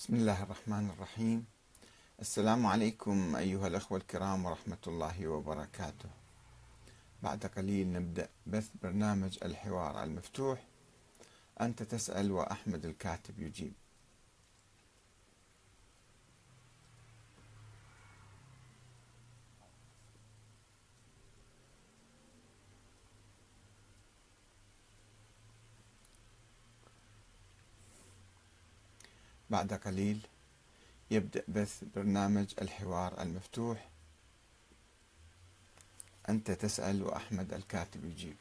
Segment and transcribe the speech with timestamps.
[0.00, 1.44] بسم الله الرحمن الرحيم.
[2.20, 6.08] السلام عليكم أيها الأخوة الكرام ورحمة الله وبركاته.
[7.22, 10.66] بعد قليل نبدأ بث برنامج الحوار المفتوح.
[11.60, 13.72] أنت تسأل وأحمد الكاتب يجيب.
[29.50, 30.26] بعد قليل
[31.10, 33.88] يبدأ بث برنامج الحوار المفتوح.
[36.28, 38.36] أنت تسأل وأحمد الكاتب يجيب.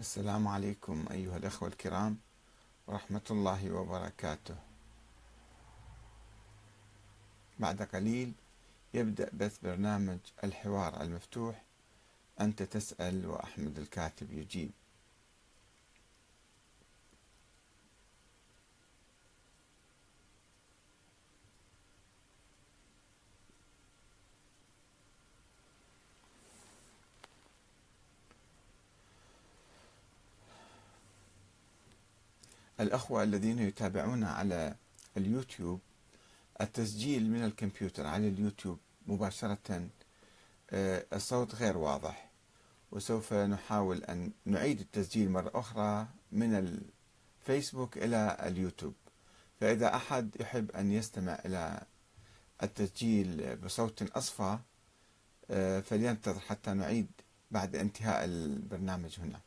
[0.00, 2.16] السلام عليكم أيها الأخوة الكرام
[2.86, 4.54] ورحمة الله وبركاته.
[7.58, 8.32] بعد قليل
[8.94, 11.62] يبدأ بث برنامج الحوار المفتوح.
[12.40, 14.70] أنت تسأل وأحمد الكاتب يجيب.
[32.80, 34.76] الأخوة الذين يتابعون على
[35.16, 35.80] اليوتيوب
[36.60, 39.88] التسجيل من الكمبيوتر على اليوتيوب مباشرة
[40.70, 42.30] آه، الصوت غير واضح.
[42.92, 46.80] وسوف نحاول أن نعيد التسجيل مرة أخرى من
[47.44, 48.94] الفيسبوك إلى اليوتيوب.
[49.60, 51.82] فإذا أحد يحب أن يستمع إلى
[52.62, 54.58] التسجيل بصوت أصفى
[55.50, 57.08] آه، فلينتظر حتى نعيد
[57.50, 59.40] بعد انتهاء البرنامج هنا.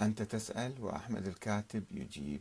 [0.00, 2.40] أنت تسأل وأحمد الكاتب يجيب.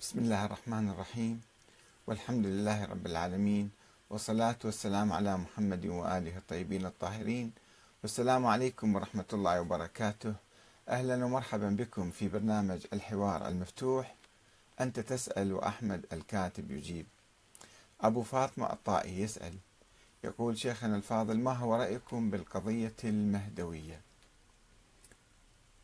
[0.00, 1.42] بسم الله الرحمن الرحيم.
[2.06, 3.77] والحمد لله رب العالمين.
[4.10, 7.52] والصلاة والسلام على محمد وآله الطيبين الطاهرين.
[8.02, 10.34] والسلام عليكم ورحمة الله وبركاته.
[10.88, 14.14] أهلا ومرحبا بكم في برنامج الحوار المفتوح.
[14.80, 17.06] أنت تسأل وأحمد الكاتب يجيب.
[18.00, 19.58] أبو فاطمة الطائي يسأل.
[20.24, 24.00] يقول شيخنا الفاضل ما هو رأيكم بالقضية المهدوية؟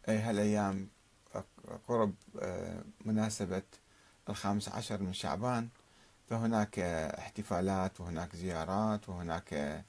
[0.08, 0.88] أي هالأيام
[1.88, 3.62] قرب آه، مناسبة
[4.28, 5.68] الخامس عشر من شعبان
[6.30, 6.78] فهناك
[7.18, 9.84] احتفالات وهناك زيارات وهناك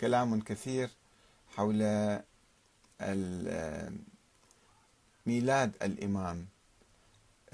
[0.00, 0.90] كلام كثير
[1.56, 1.82] حول
[5.26, 6.46] ميلاد الإمام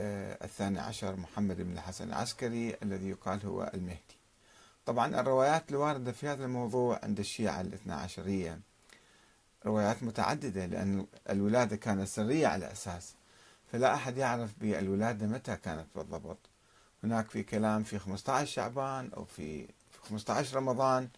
[0.01, 4.17] آه، الثاني عشر محمد بن الحسن العسكري الذي يقال هو المهدي.
[4.87, 8.61] طبعا الروايات الواردة في هذا الموضوع عند الشيعة الاثنى عشرية.
[9.67, 13.15] روايات متعددة لأن الولادة كانت سرية على أساس.
[13.73, 16.39] فلا أحد يعرف بالولادة متى كانت بالضبط.
[17.05, 19.69] هناك في كلام في 15 شعبان أو في
[20.03, 21.09] 15 رمضان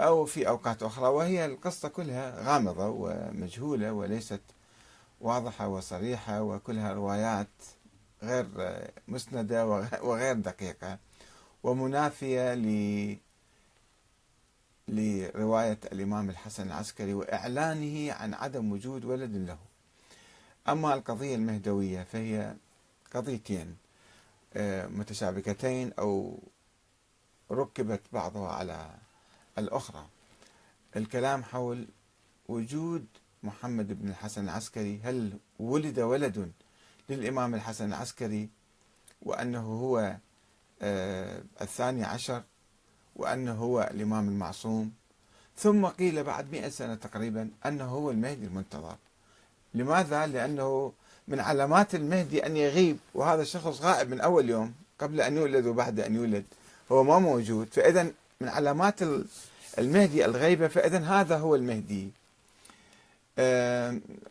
[0.00, 4.40] أو في أوقات أخرى وهي القصة كلها غامضة ومجهولة وليست
[5.20, 7.48] واضحة وصريحة وكلها روايات
[8.22, 8.46] غير
[9.08, 9.66] مسندة
[10.02, 10.98] وغير دقيقة
[11.62, 13.18] ومنافية ل
[14.88, 19.58] لرواية الإمام الحسن العسكري وإعلانه عن عدم وجود ولد له.
[20.68, 22.54] أما القضية المهدوية فهي
[23.14, 23.76] قضيتين.
[24.88, 26.38] متشابكتين أو
[27.50, 28.90] ركبت بعضها على
[29.58, 30.06] الأخرى.
[30.96, 31.86] الكلام حول
[32.48, 33.06] وجود
[33.42, 36.52] محمد بن الحسن العسكري هل ولد ولد
[37.08, 38.48] للإمام الحسن العسكري
[39.22, 40.16] وأنه هو
[40.82, 42.42] آه، الثاني عشر
[43.16, 44.92] وأنه هو الإمام المعصوم؟
[45.56, 48.96] ثم قيل بعد مئة سنة تقريبا أنه هو المهدي المنتظر.
[49.74, 50.92] لماذا؟ لأنه
[51.28, 56.00] من علامات المهدي أن يغيب وهذا الشخص غائب من أول يوم قبل أن يولد وبعد
[56.00, 56.44] أن يولد.
[56.92, 57.68] هو ما موجود.
[57.72, 58.02] فإذا
[58.40, 59.00] من علامات
[59.78, 62.10] المهدي الغيبة فإذا هذا هو المهدي.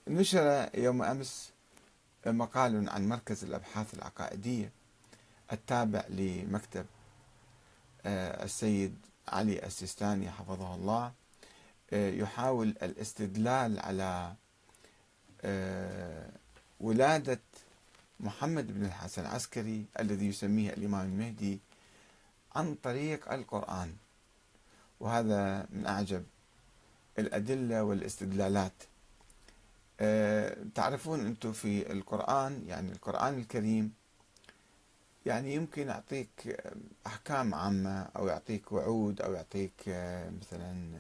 [0.07, 1.50] نشر يوم أمس
[2.25, 4.72] مقال عن مركز الأبحاث العقائدية
[5.51, 6.86] التابع لمكتب
[8.06, 8.96] آه، السيد
[9.28, 11.12] علي السيستاني حفظه الله.
[11.92, 14.34] يحاول الاستدلال على
[16.84, 17.40] ولادة
[18.20, 21.60] محمد بن الحسن العسكري الذي يسميه الإمام المهدي
[22.56, 23.96] عن طريق القرآن.
[25.00, 26.24] وهذا من أعجب
[27.20, 28.74] الأدلة والاستدلالات.
[30.00, 33.94] آه، تعرفون أنتم في القرآن يعني القرآن الكريم
[35.26, 36.58] يعني يمكن يعطيك
[37.08, 41.00] أحكام عامة أو يعطيك وعود أو يعطيك آه، مثلا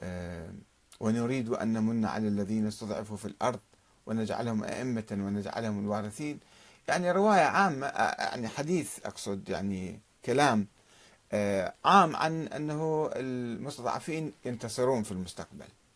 [0.00, 0.52] آه،
[1.00, 3.60] ونريد أن نمن على الذين استضعفوا في الأرض
[4.06, 6.40] ونجعلهم أئمة ونجعلهم الوارثين.
[6.88, 10.66] يعني رواية عامة يعني حديث أقصد يعني كلام
[11.84, 15.66] عام عن أنه المستضعفين ينتصرون في المستقبل.